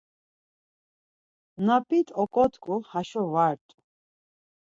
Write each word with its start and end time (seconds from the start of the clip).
Na 1.65 1.77
p̆it 1.87 2.07
ok̆otku 2.23 2.75
haşo 2.91 3.23
va 3.33 3.45
rt̆u. 3.53 3.73